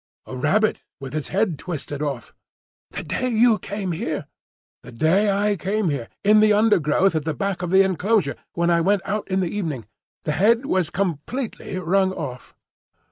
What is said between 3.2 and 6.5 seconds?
you came here?" "The day I came here. In